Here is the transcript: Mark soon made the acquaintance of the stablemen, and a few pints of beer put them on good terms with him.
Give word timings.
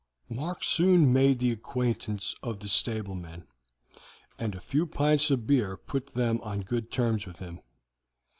Mark 0.29 0.63
soon 0.63 1.13
made 1.13 1.37
the 1.37 1.51
acquaintance 1.51 2.33
of 2.41 2.59
the 2.59 2.67
stablemen, 2.67 3.45
and 4.39 4.55
a 4.55 4.59
few 4.59 4.87
pints 4.87 5.29
of 5.29 5.45
beer 5.45 5.77
put 5.77 6.15
them 6.15 6.41
on 6.41 6.61
good 6.61 6.89
terms 6.89 7.27
with 7.27 7.37
him. 7.37 7.59